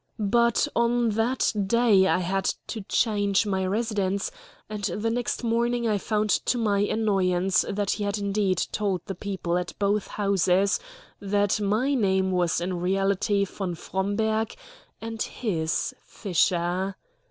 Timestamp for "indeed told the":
8.17-9.13